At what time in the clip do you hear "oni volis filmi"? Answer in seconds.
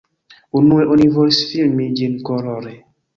0.95-1.85